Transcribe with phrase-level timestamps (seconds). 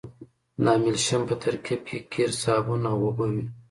[0.63, 3.45] د املشن په ترکیب کې قیر صابون او اوبه وي